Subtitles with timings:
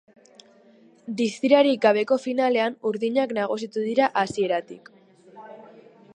[1.19, 4.91] Distirarik gabeko finalean urdinak nagusitu dira hasieratik.